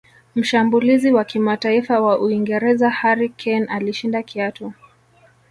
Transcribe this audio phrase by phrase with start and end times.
[0.35, 4.73] mshambulizi wa kimataifa wa uingereza harry kane alishinda kiatu